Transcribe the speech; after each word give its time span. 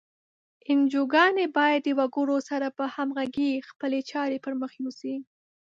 انجوګانې 0.71 1.45
باید 1.57 1.81
د 1.85 1.89
وګړو 1.99 2.37
سره 2.49 2.67
په 2.77 2.83
همغږۍ 2.95 3.51
خپلې 3.69 3.99
چارې 4.11 4.37
پر 4.43 4.53
مخ 4.61 4.71
یوسي. 4.81 5.15